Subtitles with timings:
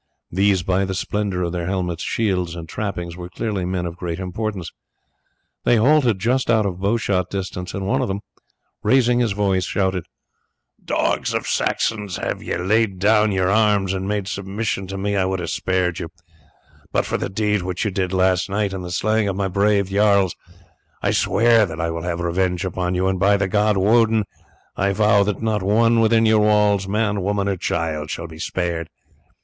[0.31, 4.19] These by the splendour of their helmets, shields, and trappings were clearly men of great
[4.19, 4.71] importance.
[5.63, 8.21] They halted just out of bowshot distance, and one of them,
[8.81, 10.07] raising his voice, shouted:
[10.83, 15.25] "Dogs of Saxons, had you laid down your arms, and made submission to me, I
[15.25, 16.09] would have spared you;
[16.91, 19.89] but for the deed which you did last night, and the slaying of my brave
[19.89, 20.35] jarls,
[21.03, 24.23] I swear that I will have revenge upon you, and, by the god Wodin,
[24.75, 28.89] I vow that not one within your walls, man, woman, or child, shall be spared.